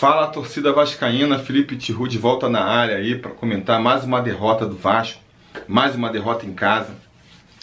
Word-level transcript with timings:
Fala 0.00 0.28
torcida 0.28 0.72
vascaína, 0.72 1.38
Felipe 1.38 1.76
Tiru 1.76 2.08
de 2.08 2.16
volta 2.16 2.48
na 2.48 2.64
área 2.64 2.96
aí 2.96 3.16
para 3.16 3.32
comentar 3.32 3.78
mais 3.78 4.02
uma 4.02 4.22
derrota 4.22 4.64
do 4.64 4.74
Vasco, 4.74 5.20
mais 5.68 5.94
uma 5.94 6.08
derrota 6.08 6.46
em 6.46 6.54
casa, 6.54 6.94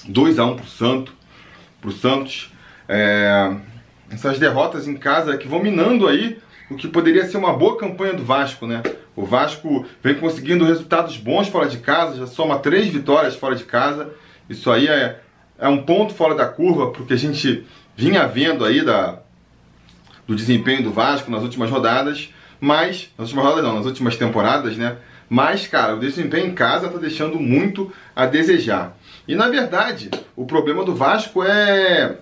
2 0.07 0.38
a 0.38 0.46
1 0.46 0.55
pro 0.55 0.68
Santo, 0.68 1.13
pro 1.81 1.92
Santos. 1.92 2.54
É... 2.88 3.55
essas 4.12 4.38
derrotas 4.38 4.88
em 4.88 4.96
casa 4.96 5.36
que 5.36 5.47
vão 5.47 5.63
minando 5.63 6.07
aí 6.07 6.38
o 6.70 6.75
que 6.75 6.88
poderia 6.88 7.25
ser 7.25 7.38
uma 7.38 7.54
boa 7.54 7.75
campanha 7.75 8.13
do 8.13 8.23
Vasco, 8.23 8.67
né? 8.67 8.83
O 9.15 9.25
Vasco 9.25 9.88
vem 10.04 10.13
conseguindo 10.13 10.63
resultados 10.63 11.17
bons 11.17 11.47
fora 11.47 11.67
de 11.67 11.79
casa, 11.79 12.17
já 12.17 12.27
soma 12.27 12.59
três 12.59 12.85
vitórias 12.85 13.35
fora 13.35 13.55
de 13.55 13.63
casa. 13.63 14.13
Isso 14.47 14.69
aí 14.69 14.88
é, 14.88 15.21
é 15.57 15.67
um 15.67 15.81
ponto 15.81 16.13
fora 16.13 16.35
da 16.35 16.45
curva 16.45 16.91
porque 16.91 17.15
a 17.15 17.17
gente 17.17 17.65
vinha 17.95 18.27
vendo 18.27 18.63
aí 18.63 18.85
da, 18.85 19.23
do 20.28 20.36
desempenho 20.36 20.84
do 20.84 20.91
Vasco 20.91 21.32
nas 21.32 21.41
últimas 21.41 21.71
rodadas, 21.71 22.29
mas 22.60 23.10
nas 23.18 23.29
últimas 23.29 23.46
rodadas 23.46 23.64
não, 23.64 23.75
nas 23.78 23.86
últimas 23.86 24.18
temporadas, 24.18 24.75
né? 24.75 24.97
Mas, 25.29 25.68
cara, 25.68 25.96
o 25.96 26.00
desempenho 26.00 26.47
em 26.47 26.54
casa 26.54 26.89
tá 26.89 26.97
deixando 26.97 27.39
muito 27.39 27.92
a 28.15 28.25
desejar. 28.25 28.98
E 29.28 29.36
na 29.36 29.48
verdade, 29.50 30.10
o 30.36 30.46
problema 30.46 30.84
do 30.84 30.96
Vasco 30.96 31.43
é 31.43 32.17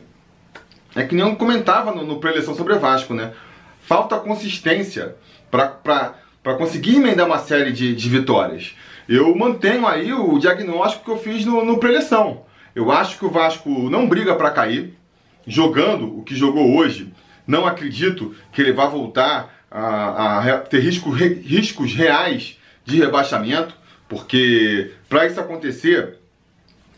é 0.96 1.04
que 1.04 1.14
nem 1.14 1.28
eu 1.28 1.36
comentava 1.36 1.92
no, 1.94 2.06
no 2.06 2.20
pré-eleição 2.20 2.56
sobre 2.56 2.74
o 2.74 2.80
Vasco, 2.80 3.14
né? 3.14 3.34
Falta 3.82 4.18
consistência 4.18 5.16
para 5.52 6.56
conseguir 6.58 6.96
emendar 6.96 7.26
uma 7.26 7.38
série 7.38 7.72
de, 7.72 7.94
de 7.94 8.10
vitórias. 8.10 8.76
Eu 9.08 9.36
mantenho 9.36 9.86
aí 9.86 10.14
o 10.14 10.40
diagnóstico 10.40 11.06
que 11.06 11.12
eu 11.12 11.18
fiz 11.18 11.46
no, 11.46 11.66
no 11.66 11.80
pré-eleição. 11.80 12.44
Eu 12.74 12.92
acho 12.92 13.20
que 13.20 13.26
o 13.26 13.30
Vasco 13.30 13.70
não 13.90 14.08
briga 14.08 14.36
para 14.36 14.52
cair, 14.52 14.98
jogando 15.46 16.20
o 16.20 16.24
que 16.24 16.36
jogou 16.36 16.76
hoje 16.76 17.14
não 17.48 17.66
acredito 17.66 18.36
que 18.52 18.62
ele 18.62 18.74
vá 18.74 18.86
voltar 18.86 19.54
a, 19.70 20.40
a 20.40 20.58
ter 20.60 20.80
risco, 20.80 21.10
riscos 21.10 21.94
reais 21.94 22.58
de 22.84 22.98
rebaixamento, 22.98 23.76
porque 24.08 24.92
para 25.10 25.26
isso 25.26 25.40
acontecer, 25.40 26.18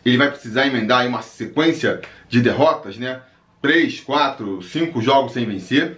ele 0.05 0.17
vai 0.17 0.29
precisar 0.29 0.67
emendar 0.67 1.05
uma 1.07 1.21
sequência 1.21 2.01
de 2.29 2.41
derrotas, 2.41 2.97
né? 2.97 3.21
Três, 3.61 3.99
quatro, 3.99 4.61
cinco 4.61 5.01
jogos 5.01 5.33
sem 5.33 5.45
vencer. 5.45 5.97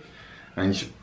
A 0.55 0.63
gente 0.63 0.93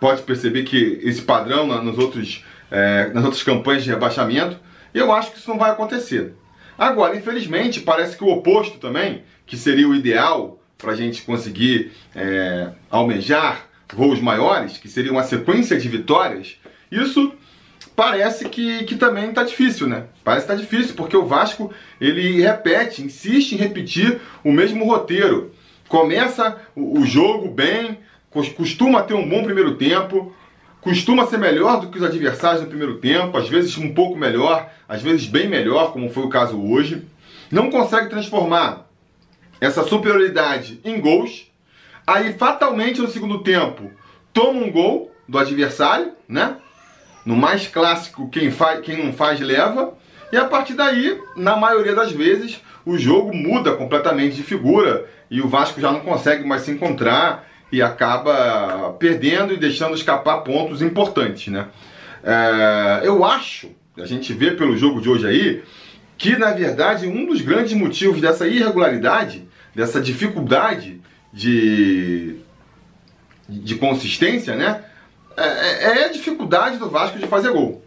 pode 0.00 0.22
perceber 0.22 0.62
que 0.64 1.00
esse 1.02 1.22
padrão 1.22 1.66
nos 1.82 1.98
outros, 1.98 2.44
é, 2.70 3.10
nas 3.12 3.24
outras 3.24 3.42
campanhas 3.42 3.84
de 3.84 3.90
rebaixamento, 3.90 4.58
eu 4.92 5.12
acho 5.12 5.32
que 5.32 5.38
isso 5.38 5.50
não 5.50 5.58
vai 5.58 5.70
acontecer. 5.70 6.34
Agora, 6.78 7.16
infelizmente, 7.16 7.80
parece 7.80 8.16
que 8.16 8.24
o 8.24 8.28
oposto 8.28 8.78
também, 8.78 9.22
que 9.46 9.56
seria 9.56 9.88
o 9.88 9.94
ideal, 9.94 10.60
para 10.84 10.92
a 10.92 10.96
gente 10.96 11.22
conseguir 11.22 11.92
é, 12.14 12.68
almejar 12.90 13.66
voos 13.92 14.20
maiores, 14.20 14.76
que 14.76 14.88
seria 14.88 15.10
uma 15.10 15.24
sequência 15.24 15.78
de 15.78 15.88
vitórias, 15.88 16.56
isso 16.92 17.32
parece 17.96 18.48
que, 18.48 18.84
que 18.84 18.96
também 18.96 19.30
está 19.30 19.42
difícil, 19.42 19.86
né? 19.86 20.04
Parece 20.22 20.46
que 20.46 20.52
está 20.52 20.62
difícil, 20.62 20.94
porque 20.94 21.16
o 21.16 21.26
Vasco 21.26 21.72
ele 22.00 22.40
repete, 22.40 23.02
insiste 23.02 23.52
em 23.52 23.58
repetir 23.58 24.20
o 24.42 24.52
mesmo 24.52 24.84
roteiro. 24.84 25.52
Começa 25.88 26.56
o, 26.74 27.00
o 27.00 27.06
jogo 27.06 27.48
bem, 27.48 27.98
costuma 28.56 29.02
ter 29.02 29.14
um 29.14 29.28
bom 29.28 29.44
primeiro 29.44 29.76
tempo, 29.76 30.34
costuma 30.80 31.26
ser 31.26 31.38
melhor 31.38 31.80
do 31.80 31.88
que 31.88 31.98
os 31.98 32.04
adversários 32.04 32.62
no 32.62 32.68
primeiro 32.68 32.98
tempo, 32.98 33.38
às 33.38 33.48
vezes 33.48 33.78
um 33.78 33.94
pouco 33.94 34.18
melhor, 34.18 34.70
às 34.88 35.00
vezes 35.00 35.26
bem 35.26 35.48
melhor, 35.48 35.92
como 35.92 36.10
foi 36.10 36.24
o 36.24 36.28
caso 36.28 36.60
hoje. 36.60 37.02
Não 37.50 37.70
consegue 37.70 38.10
transformar 38.10 38.83
essa 39.64 39.82
superioridade 39.82 40.80
em 40.84 41.00
gols. 41.00 41.50
Aí, 42.06 42.34
fatalmente, 42.34 43.00
no 43.00 43.08
segundo 43.08 43.38
tempo, 43.38 43.90
toma 44.32 44.60
um 44.60 44.70
gol 44.70 45.10
do 45.26 45.38
adversário, 45.38 46.12
né? 46.28 46.56
No 47.24 47.34
mais 47.34 47.66
clássico, 47.66 48.28
quem, 48.28 48.50
faz, 48.50 48.80
quem 48.80 49.02
não 49.02 49.12
faz 49.12 49.40
leva. 49.40 49.94
E 50.30 50.36
a 50.36 50.44
partir 50.44 50.74
daí, 50.74 51.18
na 51.36 51.56
maioria 51.56 51.94
das 51.94 52.12
vezes, 52.12 52.60
o 52.84 52.98
jogo 52.98 53.34
muda 53.34 53.72
completamente 53.72 54.36
de 54.36 54.42
figura 54.42 55.06
e 55.30 55.40
o 55.40 55.48
Vasco 55.48 55.80
já 55.80 55.90
não 55.90 56.00
consegue 56.00 56.46
mais 56.46 56.62
se 56.62 56.70
encontrar 56.70 57.48
e 57.72 57.80
acaba 57.80 58.94
perdendo 58.98 59.54
e 59.54 59.56
deixando 59.56 59.94
escapar 59.94 60.38
pontos 60.38 60.82
importantes, 60.82 61.50
né? 61.50 61.68
É, 62.22 63.00
eu 63.04 63.24
acho, 63.24 63.70
a 63.96 64.04
gente 64.04 64.32
vê 64.32 64.50
pelo 64.50 64.76
jogo 64.76 65.00
de 65.00 65.08
hoje 65.08 65.26
aí, 65.26 65.62
que 66.18 66.36
na 66.36 66.50
verdade 66.52 67.06
um 67.06 67.26
dos 67.26 67.40
grandes 67.40 67.72
motivos 67.72 68.20
dessa 68.20 68.46
irregularidade 68.46 69.43
dessa 69.74 70.00
dificuldade 70.00 71.00
de, 71.32 72.36
de 73.48 73.74
consistência, 73.76 74.54
né? 74.54 74.84
É, 75.36 75.42
é, 75.42 75.98
é 76.02 76.04
a 76.04 76.12
dificuldade 76.12 76.78
do 76.78 76.88
Vasco 76.88 77.18
de 77.18 77.26
fazer 77.26 77.50
gol. 77.50 77.84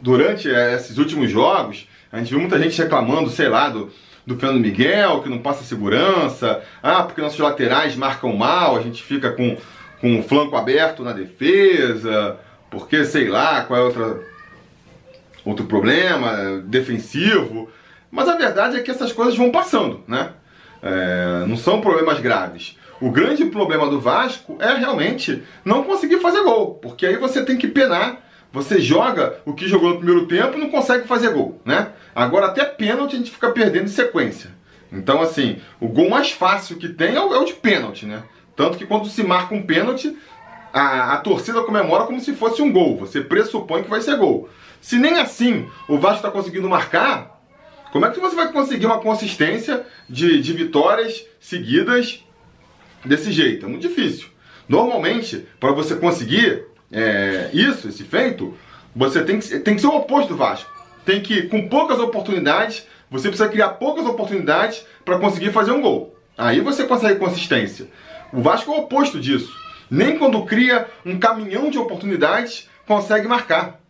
Durante 0.00 0.48
esses 0.48 0.96
últimos 0.96 1.30
jogos, 1.30 1.86
a 2.10 2.18
gente 2.18 2.30
viu 2.30 2.40
muita 2.40 2.58
gente 2.58 2.80
reclamando, 2.80 3.28
sei 3.28 3.48
lá, 3.48 3.68
do, 3.68 3.92
do 4.26 4.38
Fernando 4.38 4.60
Miguel, 4.60 5.22
que 5.22 5.28
não 5.28 5.38
passa 5.38 5.64
segurança, 5.64 6.62
ah, 6.82 7.02
porque 7.02 7.20
nossos 7.20 7.38
laterais 7.38 7.94
marcam 7.94 8.34
mal, 8.34 8.76
a 8.76 8.80
gente 8.80 9.02
fica 9.02 9.32
com, 9.32 9.56
com 10.00 10.18
o 10.18 10.22
flanco 10.22 10.56
aberto 10.56 11.02
na 11.02 11.12
defesa, 11.12 12.38
porque 12.70 13.04
sei 13.04 13.28
lá 13.28 13.64
qual 13.64 13.78
é 13.78 13.82
outra, 13.82 14.20
outro 15.44 15.66
problema 15.66 16.62
defensivo. 16.64 17.70
Mas 18.10 18.28
a 18.28 18.36
verdade 18.36 18.76
é 18.76 18.80
que 18.80 18.90
essas 18.90 19.12
coisas 19.12 19.36
vão 19.36 19.50
passando, 19.50 20.02
né? 20.08 20.30
É, 20.86 21.46
não 21.46 21.56
são 21.56 21.80
problemas 21.80 22.20
graves. 22.20 22.76
O 23.00 23.10
grande 23.10 23.46
problema 23.46 23.88
do 23.88 23.98
Vasco 23.98 24.58
é 24.60 24.74
realmente 24.74 25.42
não 25.64 25.82
conseguir 25.82 26.20
fazer 26.20 26.42
gol, 26.42 26.74
porque 26.74 27.06
aí 27.06 27.16
você 27.16 27.42
tem 27.42 27.56
que 27.56 27.66
penar. 27.66 28.22
Você 28.52 28.80
joga 28.80 29.38
o 29.46 29.54
que 29.54 29.66
jogou 29.66 29.90
no 29.90 29.96
primeiro 29.96 30.26
tempo 30.26 30.56
e 30.56 30.60
não 30.60 30.68
consegue 30.68 31.08
fazer 31.08 31.32
gol, 31.32 31.60
né? 31.64 31.88
Agora 32.14 32.46
até 32.46 32.64
pênalti 32.64 33.14
a 33.14 33.18
gente 33.18 33.30
fica 33.30 33.50
perdendo 33.50 33.86
em 33.86 33.88
sequência. 33.88 34.50
Então 34.92 35.20
assim, 35.22 35.56
o 35.80 35.88
gol 35.88 36.08
mais 36.08 36.30
fácil 36.30 36.76
que 36.76 36.88
tem 36.88 37.16
é 37.16 37.20
o, 37.20 37.34
é 37.34 37.44
de 37.44 37.54
pênalti, 37.54 38.06
né? 38.06 38.22
Tanto 38.54 38.78
que 38.78 38.86
quando 38.86 39.08
se 39.08 39.24
marca 39.24 39.54
um 39.54 39.62
pênalti, 39.62 40.16
a, 40.72 41.14
a, 41.14 41.16
torcida 41.16 41.62
comemora 41.62 42.04
como 42.04 42.20
se 42.20 42.34
fosse 42.34 42.60
um 42.60 42.70
gol. 42.70 42.96
Você 42.98 43.20
pressupõe 43.22 43.82
que 43.82 43.90
vai 43.90 44.02
ser 44.02 44.16
gol. 44.16 44.48
Se 44.80 44.98
nem 44.98 45.18
assim 45.18 45.66
o 45.88 45.98
Vasco 45.98 46.18
está 46.18 46.30
conseguindo 46.30 46.68
marcar, 46.68 47.33
como 47.94 48.06
é 48.06 48.10
que 48.10 48.18
você 48.18 48.34
vai 48.34 48.50
conseguir 48.50 48.86
uma 48.86 48.98
consistência 48.98 49.86
de, 50.10 50.42
de 50.42 50.52
vitórias 50.52 51.24
seguidas 51.38 52.24
desse 53.04 53.30
jeito? 53.30 53.66
É 53.66 53.68
muito 53.68 53.86
difícil. 53.86 54.26
Normalmente, 54.68 55.46
para 55.60 55.70
você 55.70 55.94
conseguir 55.94 56.64
é, 56.90 57.50
isso, 57.52 57.86
esse 57.86 58.02
feito, 58.02 58.52
você 58.96 59.22
tem 59.22 59.38
que, 59.38 59.60
tem 59.60 59.76
que 59.76 59.80
ser 59.80 59.86
o 59.86 59.94
oposto 59.94 60.30
do 60.30 60.36
Vasco. 60.36 60.68
Tem 61.04 61.22
que, 61.22 61.42
com 61.42 61.68
poucas 61.68 62.00
oportunidades, 62.00 62.84
você 63.08 63.28
precisa 63.28 63.48
criar 63.48 63.68
poucas 63.68 64.04
oportunidades 64.06 64.84
para 65.04 65.20
conseguir 65.20 65.52
fazer 65.52 65.70
um 65.70 65.80
gol. 65.80 66.18
Aí 66.36 66.60
você 66.60 66.82
consegue 66.82 67.20
consistência. 67.20 67.86
O 68.32 68.42
Vasco 68.42 68.72
é 68.72 68.74
o 68.74 68.80
oposto 68.80 69.20
disso. 69.20 69.56
Nem 69.88 70.18
quando 70.18 70.44
cria 70.44 70.88
um 71.06 71.16
caminhão 71.16 71.70
de 71.70 71.78
oportunidades 71.78 72.68
consegue 72.88 73.28
marcar. 73.28 73.80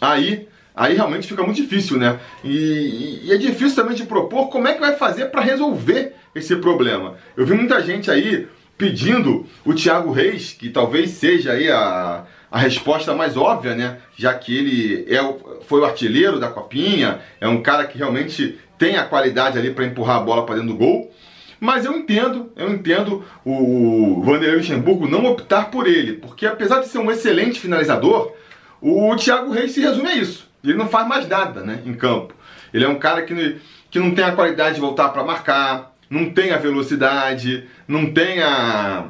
Aí 0.00 0.46
aí 0.76 0.94
realmente 0.94 1.26
fica 1.26 1.42
muito 1.42 1.56
difícil, 1.56 1.98
né? 1.98 2.20
E, 2.44 3.22
e, 3.24 3.32
é 3.32 3.38
difícil 3.38 3.74
também 3.74 3.96
de 3.96 4.04
propor 4.04 4.48
como 4.48 4.68
é 4.68 4.74
que 4.74 4.80
vai 4.80 4.94
fazer 4.94 5.26
para 5.26 5.40
resolver 5.40 6.14
esse 6.34 6.54
problema. 6.56 7.14
Eu 7.34 7.46
vi 7.46 7.54
muita 7.54 7.82
gente 7.82 8.10
aí 8.10 8.46
pedindo 8.76 9.46
o 9.64 9.72
Thiago 9.72 10.12
Reis, 10.12 10.52
que 10.52 10.68
talvez 10.68 11.10
seja 11.12 11.52
aí 11.52 11.70
a, 11.70 12.26
a 12.50 12.58
resposta 12.58 13.14
mais 13.14 13.36
óbvia, 13.36 13.74
né? 13.74 13.98
Já 14.14 14.34
que 14.34 14.54
ele 14.54 15.06
é 15.08 15.20
foi 15.66 15.80
o 15.80 15.84
artilheiro 15.84 16.38
da 16.38 16.48
Copinha, 16.48 17.20
é 17.40 17.48
um 17.48 17.62
cara 17.62 17.86
que 17.86 17.96
realmente 17.96 18.58
tem 18.78 18.96
a 18.96 19.04
qualidade 19.04 19.58
ali 19.58 19.70
para 19.70 19.86
empurrar 19.86 20.18
a 20.18 20.20
bola 20.20 20.44
para 20.44 20.56
dentro 20.56 20.70
do 20.70 20.76
gol. 20.76 21.10
Mas 21.58 21.86
eu 21.86 21.96
entendo, 21.96 22.52
eu 22.54 22.70
entendo 22.70 23.24
o 23.42 24.20
Vanderlei 24.22 24.58
Luxemburgo 24.58 25.08
não 25.08 25.24
optar 25.24 25.70
por 25.70 25.86
ele, 25.86 26.12
porque 26.12 26.44
apesar 26.44 26.80
de 26.80 26.88
ser 26.88 26.98
um 26.98 27.10
excelente 27.10 27.58
finalizador, 27.58 28.32
o 28.80 29.16
Thiago 29.16 29.50
Reis 29.52 29.72
se 29.72 29.80
resume 29.80 30.08
a 30.08 30.14
isso. 30.16 30.45
Ele 30.70 30.78
não 30.78 30.88
faz 30.88 31.06
mais 31.06 31.28
nada 31.28 31.62
né, 31.62 31.82
em 31.84 31.94
campo. 31.94 32.34
Ele 32.72 32.84
é 32.84 32.88
um 32.88 32.98
cara 32.98 33.22
que, 33.22 33.60
que 33.90 33.98
não 33.98 34.14
tem 34.14 34.24
a 34.24 34.32
qualidade 34.32 34.76
de 34.76 34.80
voltar 34.80 35.08
para 35.10 35.24
marcar, 35.24 35.94
não 36.08 36.30
tem 36.30 36.52
a 36.52 36.58
velocidade, 36.58 37.66
não 37.88 38.12
tem 38.12 38.42
a, 38.42 39.06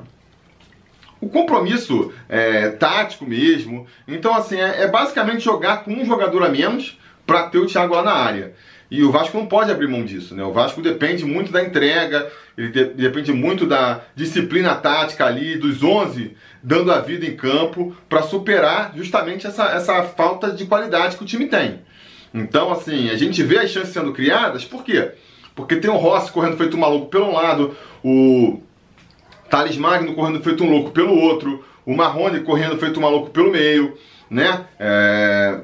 o 1.20 1.28
compromisso 1.28 2.12
é, 2.28 2.70
tático 2.70 3.26
mesmo. 3.26 3.86
Então, 4.06 4.34
assim, 4.34 4.60
é, 4.60 4.82
é, 4.82 4.88
basicamente 4.88 5.44
jogar 5.44 5.78
com 5.78 5.92
um 5.92 6.04
jogador 6.04 6.42
a 6.42 6.48
menos 6.48 6.98
para 7.26 7.48
ter 7.48 7.58
o 7.58 7.66
Thiago 7.66 7.94
lá 7.94 8.02
na 8.02 8.12
área. 8.12 8.54
E 8.90 9.02
o 9.02 9.10
Vasco 9.10 9.36
não 9.36 9.46
pode 9.46 9.70
abrir 9.70 9.88
mão 9.88 10.04
disso, 10.04 10.34
né? 10.34 10.44
O 10.44 10.52
Vasco 10.52 10.80
depende 10.80 11.24
muito 11.24 11.50
da 11.50 11.62
entrega, 11.62 12.30
ele 12.56 12.68
de, 12.68 12.84
depende 12.84 13.32
muito 13.32 13.66
da 13.66 14.02
disciplina 14.14 14.74
tática 14.76 15.26
ali, 15.26 15.56
dos 15.56 15.82
11 15.82 16.36
dando 16.62 16.92
a 16.92 17.00
vida 17.00 17.26
em 17.26 17.36
campo 17.36 17.96
para 18.08 18.22
superar 18.22 18.92
justamente 18.96 19.46
essa, 19.46 19.66
essa 19.70 20.02
falta 20.02 20.50
de 20.50 20.66
qualidade 20.66 21.16
que 21.16 21.22
o 21.22 21.26
time 21.26 21.46
tem. 21.46 21.80
Então, 22.34 22.72
assim, 22.72 23.08
a 23.10 23.16
gente 23.16 23.42
vê 23.42 23.58
as 23.58 23.70
chances 23.70 23.92
sendo 23.92 24.12
criadas, 24.12 24.64
por 24.64 24.84
quê? 24.84 25.12
Porque 25.54 25.76
tem 25.76 25.90
o 25.90 25.96
Rossi 25.96 26.30
correndo 26.30 26.56
feito 26.56 26.76
maluco 26.76 27.06
pelo 27.06 27.32
lado, 27.32 27.74
o 28.04 28.60
Thales 29.48 29.76
Magno 29.76 30.14
correndo 30.14 30.42
feito 30.42 30.62
um 30.62 30.70
louco 30.70 30.90
pelo 30.90 31.16
outro, 31.16 31.64
o 31.84 31.96
Marrone 31.96 32.40
correndo 32.40 32.76
feito 32.76 32.98
um 32.98 33.02
maluco 33.02 33.30
pelo 33.30 33.52
meio, 33.52 33.96
né? 34.28 34.66
É... 34.78 35.60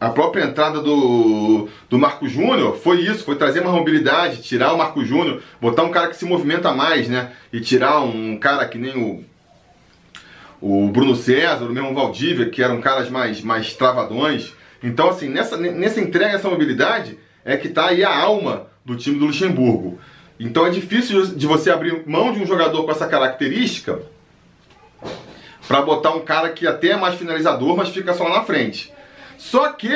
A 0.00 0.08
própria 0.08 0.44
entrada 0.44 0.80
do, 0.80 1.68
do 1.88 1.98
Marco 1.98 2.26
Júnior 2.26 2.78
foi 2.78 3.02
isso, 3.02 3.22
foi 3.22 3.36
trazer 3.36 3.60
uma 3.60 3.72
mobilidade, 3.72 4.40
tirar 4.40 4.72
o 4.72 4.78
Marco 4.78 5.04
Júnior, 5.04 5.42
botar 5.60 5.82
um 5.82 5.90
cara 5.90 6.08
que 6.08 6.16
se 6.16 6.24
movimenta 6.24 6.72
mais, 6.72 7.06
né? 7.06 7.32
E 7.52 7.60
tirar 7.60 8.00
um 8.00 8.38
cara 8.38 8.66
que 8.66 8.78
nem 8.78 8.96
o, 8.96 9.22
o 10.58 10.88
Bruno 10.88 11.14
César, 11.14 11.66
o 11.66 11.72
mesmo 11.72 11.94
Valdívia, 11.94 12.48
que 12.48 12.62
eram 12.62 12.80
caras 12.80 13.10
mais, 13.10 13.42
mais 13.42 13.74
travadões. 13.74 14.54
Então, 14.82 15.10
assim, 15.10 15.28
nessa, 15.28 15.58
nessa 15.58 16.00
entrega, 16.00 16.36
essa 16.36 16.48
mobilidade, 16.48 17.18
é 17.44 17.58
que 17.58 17.68
está 17.68 17.88
aí 17.88 18.02
a 18.02 18.16
alma 18.16 18.68
do 18.82 18.96
time 18.96 19.18
do 19.18 19.26
Luxemburgo. 19.26 19.98
Então 20.38 20.66
é 20.66 20.70
difícil 20.70 21.26
de 21.36 21.46
você 21.46 21.70
abrir 21.70 22.02
mão 22.06 22.32
de 22.32 22.40
um 22.40 22.46
jogador 22.46 22.84
com 22.84 22.90
essa 22.90 23.06
característica 23.06 24.00
para 25.68 25.82
botar 25.82 26.12
um 26.12 26.20
cara 26.20 26.48
que 26.48 26.66
até 26.66 26.88
é 26.88 26.96
mais 26.96 27.16
finalizador, 27.16 27.76
mas 27.76 27.90
fica 27.90 28.14
só 28.14 28.24
lá 28.24 28.38
na 28.38 28.44
frente. 28.44 28.90
Só 29.40 29.72
que, 29.72 29.90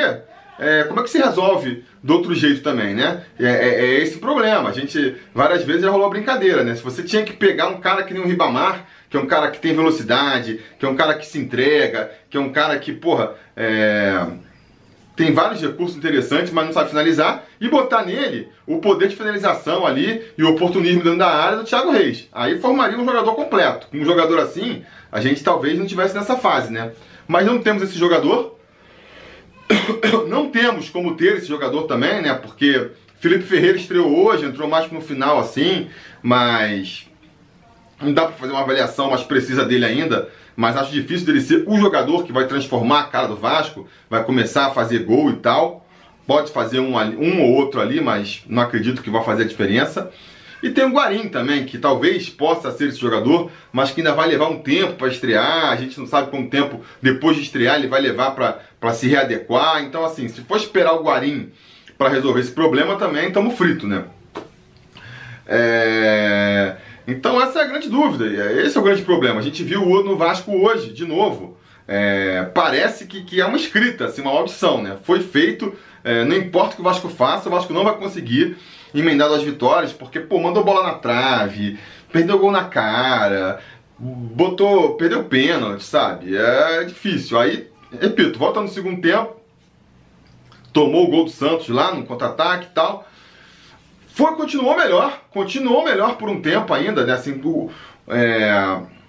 é, 0.57 0.83
como 0.85 0.99
é 0.99 1.03
que 1.03 1.09
se 1.11 1.19
resolve 1.19 1.83
do 2.01 2.15
outro 2.15 2.33
jeito 2.33 2.63
também, 2.63 2.95
né? 2.95 3.23
É, 3.39 3.45
é, 3.45 3.85
é, 3.85 4.01
esse 4.01 4.17
problema. 4.17 4.69
A 4.69 4.71
gente, 4.71 5.15
várias 5.35 5.63
vezes, 5.63 5.83
já 5.83 5.91
rolou 5.91 6.09
brincadeira, 6.09 6.63
né? 6.63 6.73
Se 6.75 6.81
você 6.81 7.03
tinha 7.03 7.23
que 7.23 7.33
pegar 7.33 7.67
um 7.67 7.79
cara 7.79 8.01
que 8.01 8.11
nem 8.11 8.23
o 8.23 8.27
Ribamar, 8.27 8.87
que 9.07 9.15
é 9.15 9.19
um 9.19 9.27
cara 9.27 9.51
que 9.51 9.59
tem 9.59 9.75
velocidade, 9.75 10.59
que 10.79 10.85
é 10.85 10.89
um 10.89 10.95
cara 10.95 11.13
que 11.13 11.27
se 11.27 11.37
entrega, 11.37 12.09
que 12.27 12.35
é 12.35 12.39
um 12.39 12.51
cara 12.51 12.79
que, 12.79 12.91
porra, 12.91 13.35
é 13.55 14.25
tem 15.15 15.31
vários 15.31 15.61
recursos 15.61 15.95
interessantes, 15.95 16.51
mas 16.51 16.65
não 16.65 16.73
sabe 16.73 16.89
finalizar, 16.89 17.45
e 17.61 17.69
botar 17.69 18.03
nele 18.03 18.49
o 18.67 18.79
poder 18.79 19.07
de 19.07 19.15
finalização 19.15 19.87
ali 19.87 20.21
e 20.37 20.43
o 20.43 20.49
oportunismo 20.49 21.03
dentro 21.03 21.19
da 21.19 21.29
área 21.29 21.57
do 21.59 21.63
Thiago 21.63 21.91
Reis. 21.91 22.27
Aí 22.33 22.59
formaria 22.59 22.99
um 22.99 23.05
jogador 23.05 23.33
completo. 23.33 23.87
Com 23.87 23.97
um 23.97 24.03
jogador 24.03 24.39
assim, 24.39 24.83
a 25.09 25.21
gente 25.21 25.41
talvez 25.41 25.79
não 25.79 25.85
tivesse 25.85 26.13
nessa 26.13 26.35
fase, 26.35 26.69
né? 26.69 26.91
Mas 27.25 27.45
não 27.45 27.59
temos 27.59 27.81
esse 27.81 27.97
jogador. 27.97 28.54
Não 30.27 30.49
temos 30.49 30.89
como 30.89 31.15
ter 31.15 31.37
esse 31.37 31.47
jogador 31.47 31.83
também, 31.83 32.21
né? 32.21 32.33
Porque 32.33 32.91
Felipe 33.19 33.43
Ferreira 33.43 33.77
estreou 33.77 34.25
hoje, 34.25 34.45
entrou 34.45 34.67
mais 34.67 34.91
no 34.91 35.01
final 35.01 35.39
assim, 35.39 35.87
mas 36.21 37.07
não 37.99 38.13
dá 38.13 38.25
para 38.25 38.35
fazer 38.35 38.51
uma 38.51 38.61
avaliação 38.61 39.09
mais 39.09 39.23
precisa 39.23 39.63
dele 39.63 39.85
ainda 39.85 40.29
mas 40.55 40.77
acho 40.77 40.91
difícil 40.91 41.25
dele 41.25 41.41
ser 41.41 41.63
o 41.67 41.77
jogador 41.77 42.23
que 42.23 42.31
vai 42.31 42.47
transformar 42.47 43.01
a 43.01 43.03
cara 43.05 43.27
do 43.27 43.35
Vasco, 43.35 43.87
vai 44.09 44.23
começar 44.23 44.67
a 44.67 44.71
fazer 44.71 44.99
gol 44.99 45.29
e 45.29 45.35
tal. 45.35 45.85
Pode 46.25 46.51
fazer 46.51 46.79
um, 46.79 46.97
um 46.97 47.41
ou 47.43 47.51
outro 47.51 47.79
ali, 47.79 48.01
mas 48.01 48.43
não 48.47 48.63
acredito 48.63 49.01
que 49.01 49.09
vai 49.09 49.23
fazer 49.23 49.43
a 49.43 49.47
diferença. 49.47 50.11
E 50.65 50.71
tem 50.71 50.83
o 50.83 50.89
Guarim 50.89 51.29
também, 51.29 51.63
que 51.63 51.77
talvez 51.77 52.27
possa 52.27 52.71
ser 52.71 52.87
esse 52.87 52.97
jogador, 52.97 53.51
mas 53.71 53.91
que 53.91 54.01
ainda 54.01 54.15
vai 54.15 54.27
levar 54.27 54.47
um 54.47 54.57
tempo 54.57 54.93
para 54.93 55.09
estrear. 55.09 55.71
A 55.71 55.75
gente 55.75 55.99
não 55.99 56.07
sabe 56.07 56.31
quanto 56.31 56.49
tempo 56.49 56.81
depois 56.99 57.37
de 57.37 57.43
estrear 57.43 57.75
ele 57.75 57.87
vai 57.87 58.01
levar 58.01 58.31
para 58.31 58.93
se 58.95 59.07
readequar. 59.07 59.83
Então, 59.83 60.03
assim, 60.03 60.27
se 60.27 60.41
for 60.41 60.57
esperar 60.57 60.93
o 60.93 61.03
Guarim 61.03 61.51
para 61.99 62.09
resolver 62.09 62.39
esse 62.39 62.51
problema, 62.51 62.95
também 62.95 63.27
estamos 63.27 63.55
fritos, 63.55 63.87
né? 63.87 64.05
É... 65.45 66.77
Então 67.07 67.39
essa 67.39 67.59
é 67.59 67.61
a 67.61 67.67
grande 67.67 67.87
dúvida, 67.87 68.25
esse 68.63 68.75
é 68.75 68.81
o 68.81 68.83
grande 68.83 69.03
problema. 69.03 69.39
A 69.39 69.43
gente 69.43 69.63
viu 69.63 69.83
o 69.83 70.03
no 70.03 70.17
Vasco 70.17 70.51
hoje, 70.51 70.91
de 70.91 71.05
novo. 71.05 71.59
É, 71.87 72.49
parece 72.55 73.05
que, 73.05 73.21
que 73.21 73.39
é 73.39 73.45
uma 73.45 73.57
escrita, 73.57 74.05
assim, 74.05 74.23
uma 74.23 74.33
opção, 74.41 74.81
né? 74.81 74.97
Foi 75.03 75.19
feito, 75.19 75.75
é, 76.03 76.25
não 76.25 76.35
importa 76.35 76.71
o 76.71 76.75
que 76.77 76.81
o 76.81 76.83
Vasco 76.83 77.07
faça, 77.07 77.49
o 77.49 77.51
Vasco 77.51 77.71
não 77.71 77.83
vai 77.83 77.95
conseguir 77.95 78.57
emendar 78.99 79.31
as 79.31 79.43
vitórias, 79.43 79.91
porque, 79.91 80.19
pô, 80.19 80.39
mandou 80.39 80.63
bola 80.63 80.83
na 80.83 80.93
trave, 80.95 81.77
perdeu 82.11 82.39
gol 82.39 82.51
na 82.51 82.65
cara, 82.65 83.59
botou, 83.99 84.95
perdeu 84.95 85.25
pênalti, 85.25 85.83
sabe? 85.83 86.35
É 86.35 86.83
difícil. 86.83 87.37
Aí, 87.39 87.67
repito, 87.99 88.39
volta 88.39 88.61
no 88.61 88.67
segundo 88.67 89.01
tempo, 89.01 89.35
tomou 90.71 91.05
o 91.05 91.09
gol 91.09 91.25
do 91.25 91.31
Santos 91.31 91.69
lá 91.69 91.93
no 91.93 92.05
contra-ataque 92.05 92.67
e 92.67 92.73
tal. 92.73 93.07
Foi, 94.07 94.33
continuou 94.35 94.77
melhor, 94.77 95.21
continuou 95.29 95.83
melhor 95.83 96.17
por 96.17 96.29
um 96.29 96.41
tempo 96.41 96.73
ainda, 96.73 97.05
né? 97.05 97.13
Assim, 97.13 97.37
do, 97.37 97.69
é, 98.07 98.49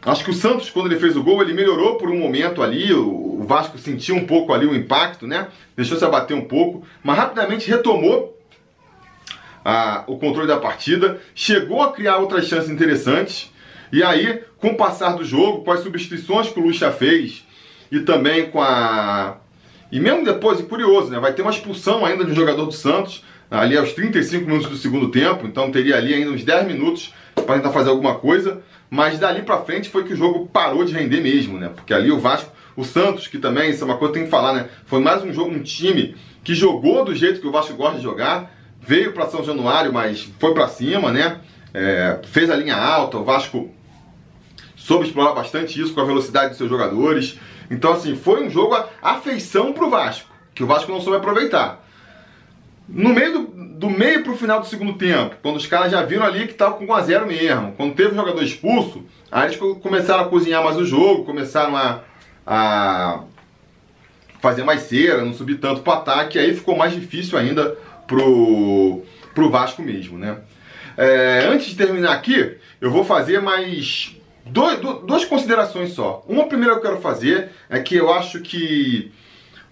acho 0.04 0.24
que 0.24 0.30
o 0.30 0.34
Santos, 0.34 0.68
quando 0.68 0.86
ele 0.86 0.98
fez 0.98 1.16
o 1.16 1.22
gol, 1.22 1.42
ele 1.42 1.54
melhorou 1.54 1.96
por 1.96 2.10
um 2.10 2.18
momento 2.18 2.62
ali. 2.62 2.92
O, 2.92 3.40
o 3.40 3.44
Vasco 3.44 3.78
sentiu 3.78 4.16
um 4.16 4.26
pouco 4.26 4.52
ali 4.52 4.66
o 4.66 4.74
impacto, 4.74 5.26
né? 5.26 5.48
Deixou 5.76 5.96
se 5.96 6.04
abater 6.04 6.36
um 6.36 6.44
pouco, 6.44 6.84
mas 7.04 7.16
rapidamente 7.16 7.70
retomou 7.70 8.35
a, 9.66 10.04
o 10.06 10.16
controle 10.16 10.46
da 10.46 10.58
partida, 10.58 11.20
chegou 11.34 11.82
a 11.82 11.92
criar 11.92 12.18
outras 12.18 12.46
chances 12.46 12.70
interessantes. 12.70 13.50
E 13.92 14.00
aí, 14.00 14.40
com 14.58 14.68
o 14.68 14.76
passar 14.76 15.16
do 15.16 15.24
jogo, 15.24 15.64
com 15.64 15.72
as 15.72 15.80
substituições 15.80 16.48
que 16.48 16.60
o 16.60 16.62
Lucha 16.62 16.92
fez 16.92 17.44
e 17.90 17.98
também 17.98 18.48
com 18.48 18.62
a. 18.62 19.38
E 19.90 19.98
mesmo 19.98 20.24
depois, 20.24 20.60
e 20.60 20.62
curioso, 20.62 21.10
né? 21.10 21.18
Vai 21.18 21.32
ter 21.32 21.42
uma 21.42 21.50
expulsão 21.50 22.06
ainda 22.06 22.24
de 22.24 22.30
um 22.30 22.34
jogador 22.34 22.64
do 22.64 22.70
Santos 22.70 23.24
ali 23.50 23.76
aos 23.76 23.92
35 23.92 24.46
minutos 24.46 24.68
do 24.68 24.76
segundo 24.76 25.10
tempo, 25.10 25.44
então 25.46 25.70
teria 25.72 25.96
ali 25.96 26.14
ainda 26.14 26.30
uns 26.30 26.44
10 26.44 26.66
minutos 26.66 27.12
para 27.34 27.56
tentar 27.56 27.70
fazer 27.70 27.90
alguma 27.90 28.16
coisa, 28.16 28.60
mas 28.88 29.18
dali 29.18 29.42
para 29.42 29.62
frente 29.62 29.88
foi 29.88 30.04
que 30.04 30.12
o 30.12 30.16
jogo 30.16 30.46
parou 30.46 30.84
de 30.84 30.92
render 30.92 31.20
mesmo, 31.20 31.58
né? 31.58 31.70
Porque 31.74 31.92
ali 31.92 32.12
o 32.12 32.20
Vasco, 32.20 32.52
o 32.76 32.84
Santos, 32.84 33.26
que 33.26 33.38
também, 33.38 33.70
isso 33.70 33.82
é 33.82 33.84
uma 33.84 33.96
coisa 33.96 34.12
que 34.12 34.18
tem 34.20 34.26
que 34.26 34.30
falar, 34.30 34.52
né? 34.52 34.68
Foi 34.86 35.00
mais 35.00 35.24
um 35.24 35.32
jogo, 35.32 35.50
um 35.50 35.62
time 35.62 36.14
que 36.44 36.54
jogou 36.54 37.04
do 37.04 37.14
jeito 37.14 37.40
que 37.40 37.46
o 37.48 37.52
Vasco 37.52 37.74
gosta 37.74 37.96
de 37.96 38.04
jogar, 38.04 38.55
veio 38.86 39.12
para 39.12 39.26
São 39.26 39.44
Januário, 39.44 39.92
mas 39.92 40.28
foi 40.38 40.54
para 40.54 40.68
cima, 40.68 41.12
né? 41.12 41.40
É, 41.74 42.20
fez 42.30 42.48
a 42.50 42.56
linha 42.56 42.76
alta, 42.76 43.18
o 43.18 43.24
Vasco 43.24 43.70
soube 44.76 45.06
explorar 45.06 45.32
bastante 45.32 45.80
isso 45.80 45.92
com 45.92 46.00
a 46.00 46.04
velocidade 46.04 46.50
dos 46.50 46.58
seus 46.58 46.70
jogadores. 46.70 47.38
Então, 47.70 47.92
assim, 47.92 48.14
foi 48.14 48.44
um 48.44 48.48
jogo 48.48 48.74
a 48.74 48.86
afeição 49.02 49.72
pro 49.72 49.90
Vasco, 49.90 50.30
que 50.54 50.62
o 50.62 50.66
Vasco 50.66 50.90
não 50.90 51.00
soube 51.00 51.18
aproveitar. 51.18 51.84
No 52.88 53.08
meio 53.10 53.32
do, 53.32 53.46
do 53.78 53.90
meio 53.90 54.22
pro 54.22 54.36
final 54.36 54.60
do 54.60 54.66
segundo 54.66 54.92
tempo, 54.92 55.34
quando 55.42 55.56
os 55.56 55.66
caras 55.66 55.90
já 55.90 56.02
viram 56.02 56.24
ali 56.24 56.46
que 56.46 56.54
tava 56.54 56.76
com 56.76 56.86
1x0 56.86 57.26
mesmo, 57.26 57.72
quando 57.72 57.94
teve 57.94 58.12
o 58.12 58.14
jogador 58.14 58.42
expulso, 58.42 59.04
aí 59.30 59.48
eles 59.48 59.56
começaram 59.82 60.22
a 60.22 60.28
cozinhar 60.28 60.62
mais 60.62 60.76
o 60.76 60.84
jogo, 60.84 61.24
começaram 61.24 61.76
a, 61.76 62.00
a 62.46 63.24
fazer 64.40 64.62
mais 64.62 64.82
cera, 64.82 65.24
não 65.24 65.34
subir 65.34 65.56
tanto 65.56 65.82
pro 65.82 65.94
ataque, 65.94 66.38
aí 66.38 66.54
ficou 66.54 66.76
mais 66.76 66.94
difícil 66.94 67.36
ainda 67.36 67.76
pro, 68.06 69.02
pro 69.34 69.50
Vasco 69.50 69.82
mesmo, 69.82 70.18
né? 70.18 70.38
É, 70.96 71.46
antes 71.50 71.68
de 71.68 71.74
terminar 71.74 72.12
aqui, 72.12 72.56
eu 72.80 72.90
vou 72.90 73.04
fazer 73.04 73.40
mais 73.40 74.16
dois, 74.44 74.80
duas 74.80 75.24
considerações 75.24 75.92
só. 75.92 76.24
Uma 76.26 76.46
primeira 76.46 76.74
que 76.74 76.78
eu 76.78 76.90
quero 76.90 77.00
fazer 77.02 77.50
é 77.68 77.78
que 77.80 77.94
eu 77.96 78.12
acho 78.12 78.40
que 78.40 79.12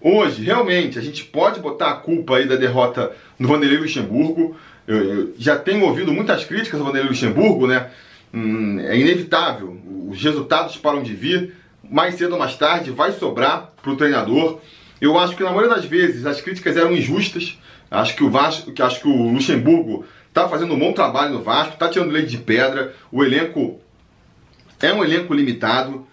Hoje, 0.07 0.43
realmente, 0.43 0.99
a 0.99 1.01
gente 1.01 1.23
pode 1.23 1.59
botar 1.59 1.89
a 1.89 1.95
culpa 1.95 2.37
aí 2.37 2.47
da 2.47 2.55
derrota 2.55 3.11
no 3.39 3.47
Vanderlei 3.47 3.79
Luxemburgo. 3.79 4.55
Eu, 4.87 4.97
eu 4.97 5.33
já 5.35 5.57
tenho 5.57 5.83
ouvido 5.83 6.13
muitas 6.13 6.43
críticas 6.43 6.79
ao 6.79 6.85
Vanderlei 6.85 7.09
Luxemburgo, 7.09 7.65
né? 7.65 7.89
Hum, 8.31 8.79
é 8.81 8.95
inevitável. 8.95 9.75
Os 10.07 10.21
resultados 10.21 10.77
param 10.77 11.01
de 11.01 11.15
vir. 11.15 11.55
Mais 11.89 12.13
cedo 12.13 12.33
ou 12.33 12.39
mais 12.39 12.55
tarde 12.55 12.91
vai 12.91 13.13
sobrar 13.13 13.73
para 13.81 13.91
o 13.91 13.95
treinador. 13.95 14.59
Eu 15.01 15.17
acho 15.17 15.35
que 15.35 15.41
na 15.41 15.49
maioria 15.49 15.75
das 15.75 15.85
vezes 15.85 16.23
as 16.23 16.39
críticas 16.39 16.77
eram 16.77 16.91
injustas. 16.91 17.57
Acho 17.89 18.15
que 18.15 18.23
o 18.23 18.29
Vasco, 18.29 18.71
que 18.71 18.81
acho 18.81 19.01
que 19.01 19.07
o 19.07 19.31
Luxemburgo 19.31 20.05
está 20.27 20.49
fazendo 20.49 20.73
um 20.73 20.79
bom 20.79 20.91
trabalho 20.91 21.33
no 21.33 21.41
Vasco, 21.41 21.73
está 21.73 21.87
tirando 21.87 22.11
leite 22.11 22.29
de 22.29 22.37
pedra. 22.37 22.93
O 23.11 23.23
elenco 23.23 23.79
é 24.81 24.93
um 24.93 25.03
elenco 25.03 25.33
limitado. 25.33 26.05